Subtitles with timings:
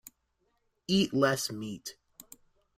[0.87, 1.95] Eat less meat.